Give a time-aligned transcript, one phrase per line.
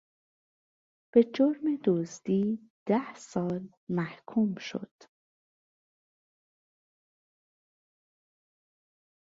[1.13, 4.91] به جرم دزدی ده سال محکوم شد.